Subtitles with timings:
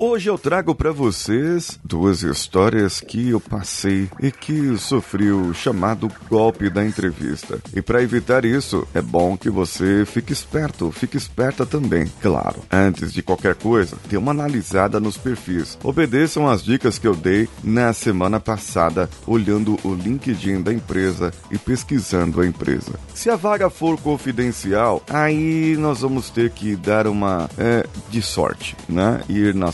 [0.00, 6.08] Hoje eu trago para vocês duas histórias que eu passei e que sofri o chamado
[6.30, 7.58] golpe da entrevista.
[7.74, 12.06] E para evitar isso, é bom que você fique esperto, fique esperta também.
[12.22, 15.76] Claro, antes de qualquer coisa, dê uma analisada nos perfis.
[15.82, 21.58] Obedeçam as dicas que eu dei na semana passada, olhando o LinkedIn da empresa e
[21.58, 22.92] pesquisando a empresa.
[23.12, 28.76] Se a vaga for confidencial, aí nós vamos ter que dar uma é, de sorte,
[28.88, 29.22] né?
[29.28, 29.72] Ir na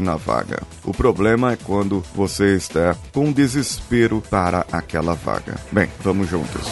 [0.00, 0.62] na vaga.
[0.84, 5.54] O problema é quando você está com desespero para aquela vaga.
[5.70, 6.62] Bem, vamos juntos.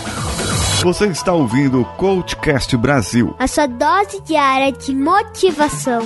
[0.82, 3.34] Você está ouvindo o Coachcast Brasil.
[3.38, 6.02] A sua dose diária de motivação.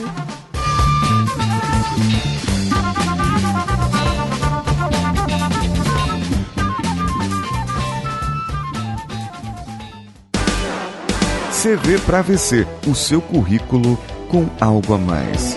[11.62, 13.98] CV para VC, o seu currículo
[14.30, 15.56] com algo a mais.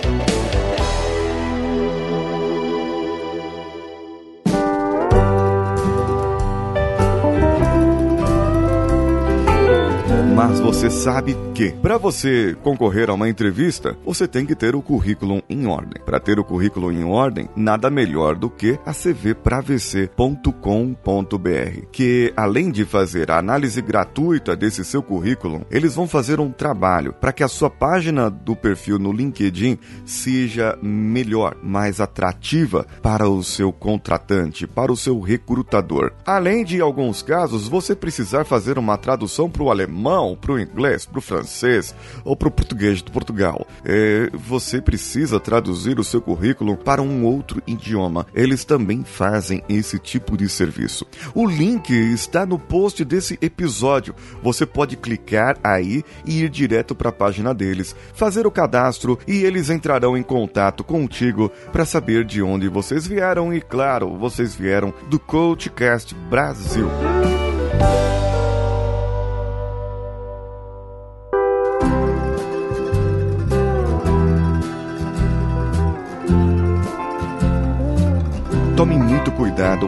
[10.84, 15.42] Você sabe que, para você concorrer a uma entrevista, você tem que ter o currículo
[15.48, 16.02] em ordem.
[16.04, 22.84] Para ter o currículo em ordem, nada melhor do que a cvpravc.com.br, que além de
[22.84, 27.48] fazer a análise gratuita desse seu currículo, eles vão fazer um trabalho para que a
[27.48, 34.92] sua página do perfil no LinkedIn seja melhor, mais atrativa para o seu contratante, para
[34.92, 36.12] o seu recrutador.
[36.26, 40.58] Além de, em alguns casos, você precisar fazer uma tradução para o alemão para o
[40.74, 41.94] inglês, para o francês
[42.24, 43.66] ou para o português de Portugal.
[43.84, 48.26] É, você precisa traduzir o seu currículo para um outro idioma.
[48.34, 51.06] Eles também fazem esse tipo de serviço.
[51.34, 54.14] O link está no post desse episódio.
[54.42, 59.44] Você pode clicar aí e ir direto para a página deles, fazer o cadastro e
[59.44, 64.92] eles entrarão em contato contigo para saber de onde vocês vieram e, claro, vocês vieram
[65.08, 66.88] do Coachcast Brasil.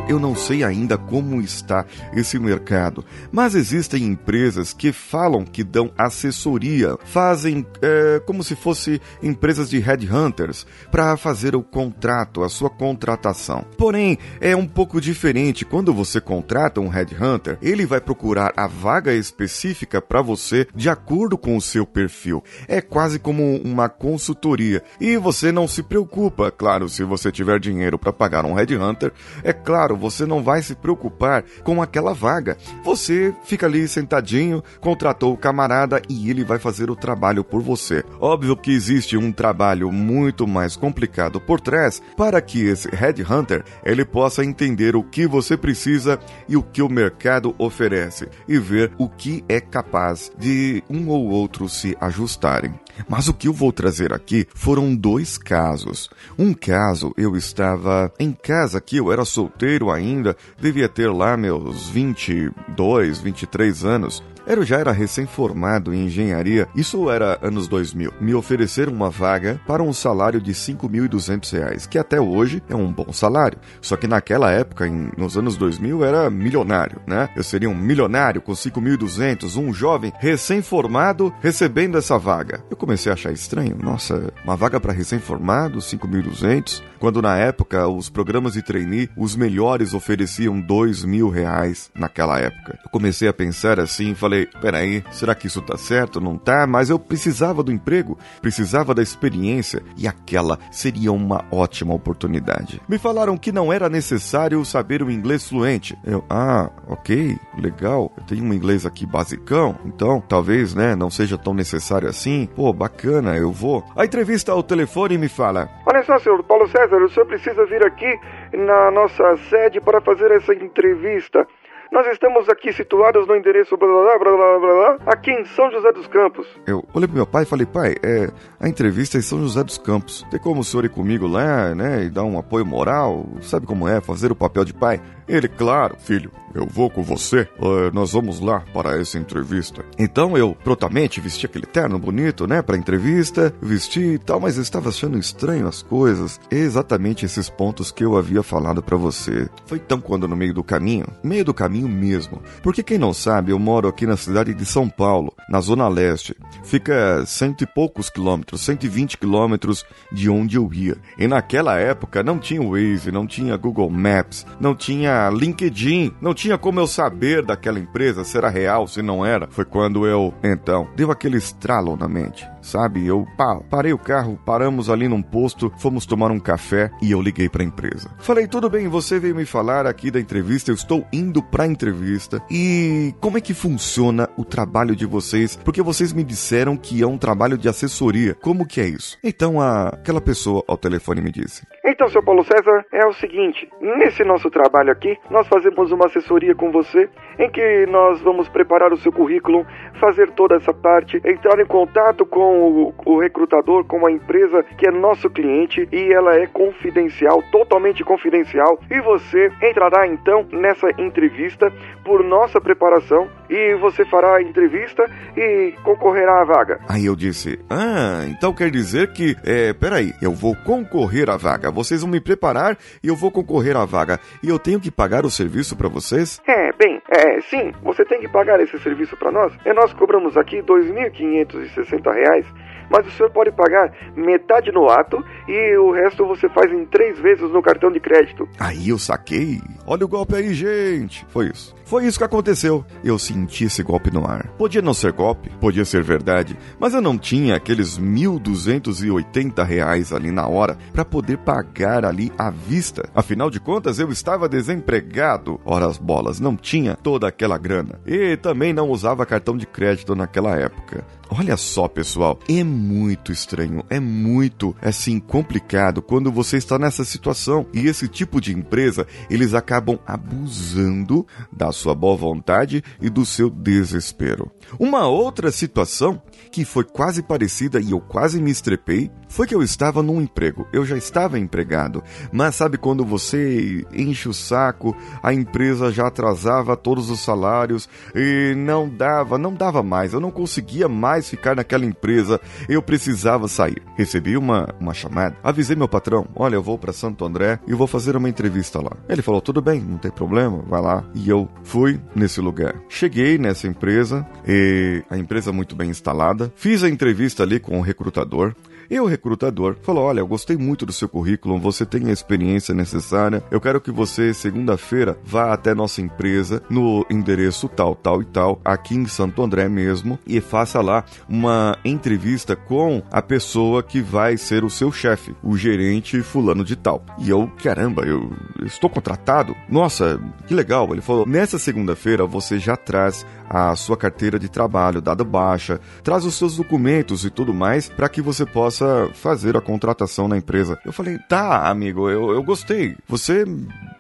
[0.08, 1.84] Eu não sei ainda como está
[2.14, 9.00] esse mercado, mas existem empresas que falam que dão assessoria, fazem é, como se fosse
[9.22, 13.64] empresas de headhunters para fazer o contrato, a sua contratação.
[13.76, 19.12] Porém, é um pouco diferente quando você contrata um headhunter, ele vai procurar a vaga
[19.12, 22.42] específica para você de acordo com o seu perfil.
[22.68, 27.98] É quase como uma consultoria e você não se preocupa, claro, se você tiver dinheiro
[27.98, 29.12] para pagar um headhunter Hunter,
[29.42, 32.56] é claro, você não vai se preocupar com aquela vaga.
[32.84, 38.04] Você fica ali sentadinho, contratou o camarada e ele vai fazer o trabalho por você.
[38.20, 44.04] Óbvio que existe um trabalho muito mais complicado por trás para que esse headhunter ele
[44.04, 46.18] possa entender o que você precisa
[46.48, 51.28] e o que o mercado oferece e ver o que é capaz de um ou
[51.28, 52.74] outro se ajustarem.
[53.08, 56.08] Mas o que eu vou trazer aqui foram dois casos.
[56.38, 61.88] Um caso eu estava em casa aqui, eu era solteiro ainda, devia ter lá meus
[61.88, 64.22] 22, 23 anos.
[64.46, 68.14] Eu já era recém-formado em engenharia, isso era anos 2000.
[68.20, 72.92] Me ofereceram uma vaga para um salário de 5.200 reais, que até hoje é um
[72.92, 73.58] bom salário.
[73.80, 77.28] Só que naquela época, em, nos anos 2000, era milionário, né?
[77.34, 82.62] Eu seria um milionário com 5.200, um jovem recém-formado recebendo essa vaga.
[82.70, 83.76] Eu comecei a achar estranho.
[83.82, 89.92] Nossa, uma vaga para recém-formado, 5.200, quando na época os programas de trainee, os melhores
[89.92, 92.78] ofereciam 2 mil reais naquela época.
[92.84, 96.20] Eu comecei a pensar assim e falei, falei, peraí, será que isso tá certo?
[96.20, 96.66] Não tá?
[96.66, 102.80] Mas eu precisava do emprego, precisava da experiência e aquela seria uma ótima oportunidade.
[102.88, 105.96] Me falaram que não era necessário saber o inglês fluente.
[106.04, 111.38] Eu, ah, ok, legal, eu tenho um inglês aqui basicão, então talvez, né, não seja
[111.38, 112.48] tão necessário assim.
[112.54, 113.84] Pô, bacana, eu vou.
[113.96, 117.84] A entrevista ao telefone me fala: Olha só, senhor Paulo César, o senhor precisa vir
[117.84, 118.18] aqui
[118.52, 121.46] na nossa sede para fazer essa entrevista.
[121.92, 125.70] Nós estamos aqui situados no endereço blá blá blá blá blá, blá aqui em São
[125.70, 126.46] José dos Campos.
[126.66, 128.28] Eu olhei pro meu pai e falei, pai, é,
[128.60, 130.26] a entrevista é em São José dos Campos.
[130.30, 133.26] Tem como o senhor ir comigo lá, né, e dar um apoio moral?
[133.40, 135.00] Sabe como é, fazer o papel de pai?
[135.28, 137.48] Ele, claro, filho, eu vou com você.
[137.58, 139.84] Uh, nós vamos lá para essa entrevista.
[139.98, 144.88] Então eu prontamente vesti aquele terno bonito, né, para entrevista, vesti e tal, mas estava
[144.88, 146.40] achando estranho as coisas.
[146.50, 149.48] Exatamente esses pontos que eu havia falado para você.
[149.66, 152.42] Foi tão quando no meio do caminho, meio do caminho mesmo.
[152.62, 156.34] Porque quem não sabe, eu moro aqui na cidade de São Paulo, na zona leste.
[156.64, 160.96] Fica cento e poucos quilômetros, 120 quilômetros de onde eu ia.
[161.18, 166.58] E naquela época não tinha Waze, não tinha Google Maps, não tinha LinkedIn, não tinha
[166.58, 169.48] como eu saber daquela empresa se era real, se não era.
[169.50, 173.06] Foi quando eu, então, deu aquele estralo na mente sabe?
[173.06, 177.22] Eu pá, parei o carro, paramos ali num posto, fomos tomar um café e eu
[177.22, 178.10] liguei para a empresa.
[178.18, 181.66] Falei, tudo bem, você veio me falar aqui da entrevista, eu estou indo para a
[181.66, 185.56] entrevista e como é que funciona o trabalho de vocês?
[185.56, 188.34] Porque vocês me disseram que é um trabalho de assessoria.
[188.34, 189.16] Como que é isso?
[189.22, 193.70] Então a, aquela pessoa ao telefone me disse: Então, seu Paulo César, é o seguinte,
[193.80, 198.92] nesse nosso trabalho aqui, nós fazemos uma assessoria com você em que nós vamos preparar
[198.92, 199.64] o seu currículo,
[200.00, 204.88] fazer toda essa parte, entrar em contato com o, o recrutador, com a empresa que
[204.88, 208.80] é nosso cliente e ela é confidencial, totalmente confidencial.
[208.90, 211.72] E você entrará então nessa entrevista
[212.04, 215.04] por nossa preparação e você fará a entrevista
[215.36, 216.80] e concorrerá à vaga.
[216.88, 221.70] Aí eu disse: Ah, então quer dizer que, é, peraí, eu vou concorrer à vaga.
[221.70, 224.18] Vocês vão me preparar e eu vou concorrer à vaga.
[224.42, 226.40] E eu tenho que pagar o serviço para vocês?
[226.46, 229.52] É, bem, é, sim, você tem que pagar esse serviço para nós.
[229.64, 235.76] E nós cobramos aqui R$ 2.560 mas o senhor pode pagar metade no ato e
[235.76, 238.48] o resto você faz em três vezes no cartão de crédito.
[238.58, 239.60] Aí eu saquei.
[239.86, 241.24] Olha o golpe aí, gente.
[241.28, 241.76] Foi isso.
[241.86, 242.84] Foi isso que aconteceu.
[243.04, 244.48] Eu senti esse golpe no ar.
[244.58, 250.32] Podia não ser golpe, podia ser verdade, mas eu não tinha aqueles 1.280 reais ali
[250.32, 253.08] na hora para poder pagar ali à vista.
[253.14, 255.60] Afinal de contas, eu estava desempregado.
[255.64, 258.00] Ora as bolas, não tinha toda aquela grana.
[258.04, 261.06] E também não usava cartão de crédito naquela época.
[261.28, 267.66] Olha só, pessoal, é muito estranho, é muito, assim, complicado quando você está nessa situação.
[267.74, 269.75] E esse tipo de empresa, eles acabam
[270.06, 274.50] abusando da sua boa vontade e do seu desespero.
[274.78, 276.20] Uma outra situação
[276.50, 280.66] que foi quase parecida e eu quase me estrepei foi que eu estava num emprego.
[280.72, 286.76] Eu já estava empregado, mas sabe quando você enche o saco, a empresa já atrasava
[286.76, 290.12] todos os salários e não dava, não dava mais.
[290.12, 292.40] Eu não conseguia mais ficar naquela empresa.
[292.68, 293.82] Eu precisava sair.
[293.96, 297.86] Recebi uma, uma chamada, avisei meu patrão: "Olha, eu vou para Santo André e vou
[297.86, 298.92] fazer uma entrevista lá".
[299.08, 301.04] Ele falou: "Tudo bem, não tem problema, vai lá".
[301.14, 302.74] E eu fui nesse lugar.
[302.88, 306.52] Cheguei nessa empresa e a empresa muito bem instalada.
[306.56, 308.54] Fiz a entrevista ali com o recrutador.
[308.90, 312.74] E o recrutador falou: Olha, eu gostei muito do seu currículo, você tem a experiência
[312.74, 313.42] necessária.
[313.50, 318.60] Eu quero que você, segunda-feira, vá até nossa empresa no endereço tal, tal e tal,
[318.64, 324.36] aqui em Santo André mesmo, e faça lá uma entrevista com a pessoa que vai
[324.36, 327.04] ser o seu chefe, o gerente fulano de tal.
[327.18, 328.32] E eu, caramba, eu
[328.64, 329.54] estou contratado?
[329.68, 330.88] Nossa, que legal.
[330.92, 336.24] Ele falou: Nessa segunda-feira você já traz a sua carteira de trabalho, dada baixa, traz
[336.24, 338.75] os seus documentos e tudo mais para que você possa
[339.14, 340.78] fazer a contratação na empresa.
[340.84, 342.96] Eu falei, tá, amigo, eu, eu gostei.
[343.08, 343.44] Você,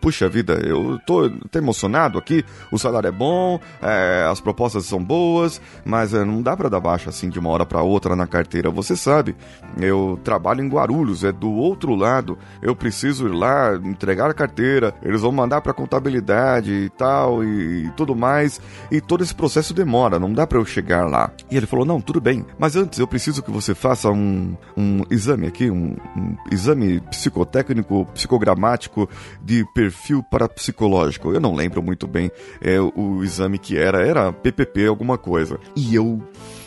[0.00, 5.02] puxa vida, eu tô até emocionado aqui, o salário é bom, é, as propostas são
[5.02, 8.26] boas, mas é, não dá para dar baixa assim de uma hora para outra na
[8.26, 8.70] carteira.
[8.70, 9.34] Você sabe,
[9.80, 14.94] eu trabalho em Guarulhos, é do outro lado, eu preciso ir lá entregar a carteira,
[15.02, 19.74] eles vão mandar para contabilidade e tal e, e tudo mais, e todo esse processo
[19.74, 21.30] demora, não dá para eu chegar lá.
[21.50, 25.02] E ele falou: Não, tudo bem, mas antes eu preciso que você faça um, um
[25.10, 29.08] exame aqui, um, um exame psicotécnico, psicogramático
[29.42, 31.32] de perfil parapsicológico.
[31.32, 32.30] Eu não lembro muito bem
[32.60, 35.58] é, o, exame que era, era PPP alguma coisa.
[35.74, 36.22] E eu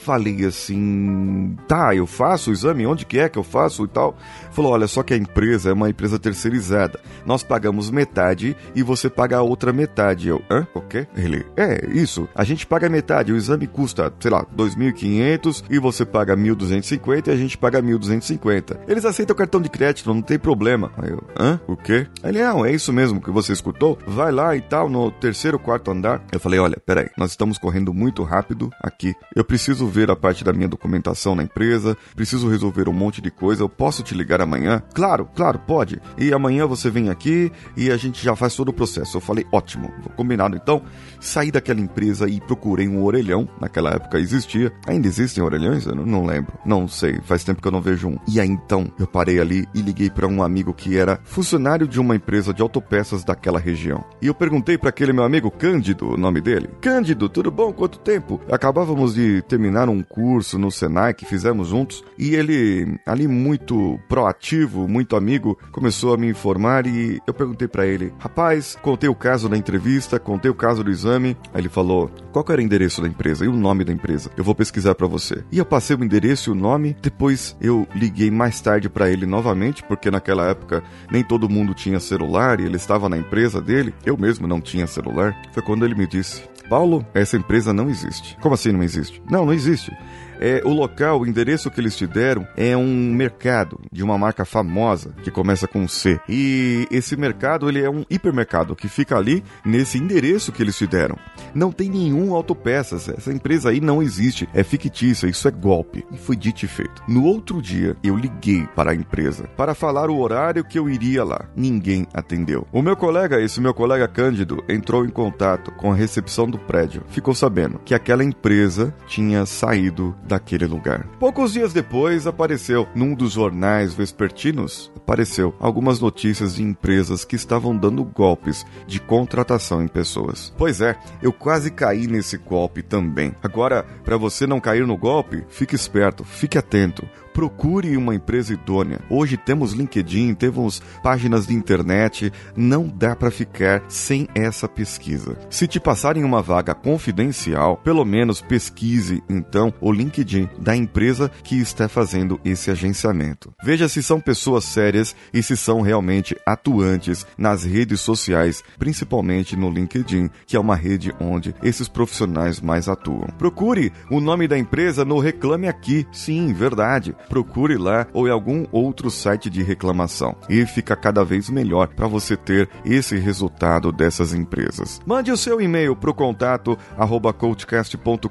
[0.10, 4.18] falei assim, tá, eu faço o exame, onde que é que eu faço e tal?
[4.50, 7.00] Falou, olha, só que a empresa é uma empresa terceirizada.
[7.28, 10.28] Nós pagamos metade e você paga a outra metade.
[10.28, 10.66] Eu, hã?
[10.74, 11.06] O quê?
[11.16, 12.28] Ele, é, isso.
[12.34, 17.32] A gente paga metade, o exame custa, sei lá, 2.500 e você paga 1.250 e
[17.32, 18.80] a gente paga 1.250.
[18.88, 20.92] Eles aceitam cartão de crédito, não tem problema.
[20.98, 21.62] Aí eu, hã?
[21.68, 22.08] O quê?
[22.24, 23.96] Ele, não, é isso mesmo que você escutou?
[24.08, 26.24] Vai lá e tal, no terceiro, quarto andar.
[26.32, 29.14] Eu falei, olha, peraí, nós estamos correndo muito rápido aqui.
[29.36, 33.22] Eu preciso ver resolver a parte da minha documentação na empresa, preciso resolver um monte
[33.22, 34.82] de coisa, eu posso te ligar amanhã?
[34.94, 36.00] Claro, claro, pode.
[36.18, 39.18] E amanhã você vem aqui e a gente já faz todo o processo.
[39.18, 40.56] Eu falei, ótimo, combinado.
[40.56, 40.82] Então,
[41.20, 43.48] saí daquela empresa e procurei um orelhão.
[43.60, 44.72] Naquela época existia.
[44.88, 45.86] Ainda existem orelhões?
[45.86, 46.54] Eu não lembro.
[46.66, 48.18] Não sei, faz tempo que eu não vejo um.
[48.28, 52.00] E aí então eu parei ali e liguei para um amigo que era funcionário de
[52.00, 54.04] uma empresa de autopeças daquela região.
[54.22, 56.70] E eu perguntei para aquele meu amigo Cândido, o nome dele.
[56.82, 57.74] Cândido, tudo bom?
[57.74, 58.40] Quanto tempo?
[58.52, 64.88] Acabávamos de terminar um curso no Senai que fizemos juntos e ele, ali muito proativo,
[64.88, 69.48] muito amigo, começou a me informar e eu perguntei para ele: "Rapaz, contei o caso
[69.48, 71.38] da entrevista, contei o caso do exame".
[71.54, 74.32] Aí ele falou: "Qual era o endereço da empresa e o nome da empresa?
[74.36, 75.44] Eu vou pesquisar para você".
[75.52, 79.26] E eu passei o endereço e o nome, depois eu liguei mais tarde para ele
[79.26, 83.94] novamente, porque naquela época nem todo mundo tinha celular e ele estava na empresa dele.
[84.06, 85.36] Eu mesmo não tinha celular.
[85.54, 88.38] Foi quando ele me disse: Paulo, essa empresa não existe.
[88.42, 89.22] Como assim não existe?
[89.30, 89.94] Não, não existe existe.
[90.40, 94.46] É, o local, o endereço que eles te deram é um mercado de uma marca
[94.46, 96.20] famosa que começa com C.
[96.28, 100.88] E esse mercado ele é um hipermercado que fica ali nesse endereço que eles te
[100.88, 101.18] deram.
[101.54, 103.10] Não tem nenhum autopeças.
[103.10, 104.48] Essa empresa aí não existe.
[104.54, 105.28] É fictícia.
[105.28, 106.06] Isso é golpe.
[106.12, 107.04] E foi dito e feito.
[107.08, 111.24] No outro dia, eu liguei para a empresa para falar o horário que eu iria
[111.24, 111.46] lá.
[111.56, 112.66] Ninguém atendeu.
[112.72, 117.04] O meu colega, esse meu colega Cândido, entrou em contato com a recepção do prédio.
[117.10, 121.06] Ficou sabendo que aquela empresa tinha saído daquele lugar.
[121.20, 127.76] Poucos dias depois apareceu num dos jornais vespertinos, apareceu algumas notícias de empresas que estavam
[127.76, 130.54] dando golpes de contratação em pessoas.
[130.58, 133.36] Pois é, eu quase caí nesse golpe também.
[133.42, 137.08] Agora, para você não cair no golpe, fique esperto, fique atento
[137.40, 139.00] procure uma empresa idônea.
[139.10, 145.38] Hoje temos LinkedIn, temos páginas de internet, não dá para ficar sem essa pesquisa.
[145.50, 151.58] Se te passarem uma vaga confidencial, pelo menos pesquise então o LinkedIn da empresa que
[151.62, 153.54] está fazendo esse agenciamento.
[153.64, 159.72] Veja se são pessoas sérias e se são realmente atuantes nas redes sociais, principalmente no
[159.72, 163.30] LinkedIn, que é uma rede onde esses profissionais mais atuam.
[163.38, 166.06] Procure o nome da empresa no Reclame Aqui.
[166.12, 170.36] Sim, verdade procure lá ou em algum outro site de reclamação.
[170.50, 175.00] E fica cada vez melhor para você ter esse resultado dessas empresas.
[175.06, 178.30] Mande o seu e-mail para o contato arroba coachcast.com.br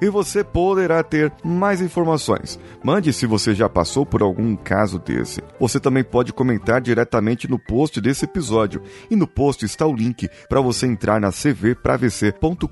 [0.00, 2.58] e você poderá ter mais informações.
[2.82, 5.40] Mande se você já passou por algum caso desse.
[5.60, 10.28] Você também pode comentar diretamente no post desse episódio e no post está o link
[10.48, 12.68] para você entrar na cvpravc.com.br.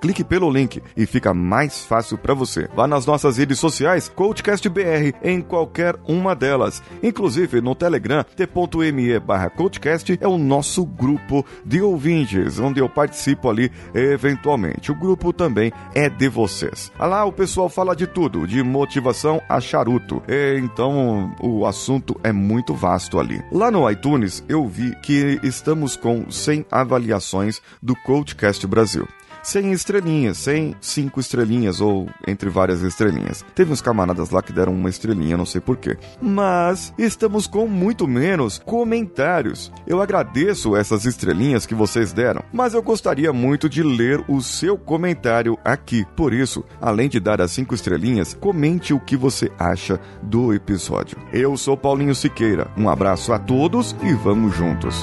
[0.00, 2.68] Clique pelo link e fica mais fácil para você.
[2.74, 6.80] Vá nas nossas redes sociais sociais Coachcast BR em qualquer uma delas.
[7.02, 13.50] Inclusive no Telegram, t.me barra Coachcast é o nosso grupo de ouvintes, onde eu participo
[13.50, 14.92] ali eventualmente.
[14.92, 16.92] O grupo também é de vocês.
[16.96, 20.22] Ah lá o pessoal fala de tudo, de motivação a charuto.
[20.28, 23.42] E, então o assunto é muito vasto ali.
[23.50, 29.08] Lá no iTunes eu vi que estamos com 100 avaliações do Coachcast Brasil.
[29.42, 33.44] 100 estrelinhas, 100, 5 estrelinhas ou entre várias estrelinhas.
[33.54, 35.98] Teve uns camaradas lá que deram uma estrelinha, não sei porquê.
[36.20, 39.72] Mas estamos com muito menos comentários.
[39.86, 44.76] Eu agradeço essas estrelinhas que vocês deram, mas eu gostaria muito de ler o seu
[44.78, 46.04] comentário aqui.
[46.16, 51.18] Por isso, além de dar as 5 estrelinhas, comente o que você acha do episódio.
[51.32, 52.70] Eu sou Paulinho Siqueira.
[52.76, 55.02] Um abraço a todos e vamos juntos.